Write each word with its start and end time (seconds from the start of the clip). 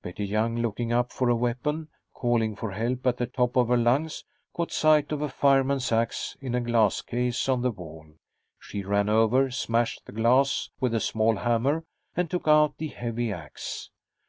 Betty 0.00 0.24
Young, 0.24 0.58
looking 0.58 0.92
about 0.92 1.12
for 1.12 1.28
a 1.28 1.34
weapon, 1.34 1.88
calling 2.14 2.54
for 2.54 2.70
help 2.70 3.04
at 3.04 3.16
the 3.16 3.26
top 3.26 3.56
of 3.56 3.66
her 3.66 3.76
lungs, 3.76 4.22
caught 4.54 4.70
sight 4.70 5.10
of 5.10 5.20
a 5.22 5.28
fireman's 5.28 5.90
ax 5.90 6.36
in 6.40 6.54
a 6.54 6.60
glass 6.60 7.00
case 7.02 7.48
on 7.48 7.62
the 7.62 7.72
wall. 7.72 8.06
She 8.60 8.84
ran 8.84 9.08
over, 9.08 9.50
smashed 9.50 10.06
the 10.06 10.12
glass 10.12 10.70
with 10.78 10.92
the 10.92 11.00
small 11.00 11.34
hammer, 11.34 11.82
and 12.16 12.30
took 12.30 12.46
out 12.46 12.78
the 12.78 12.90
heavy 12.90 13.32
ax. 13.32 13.90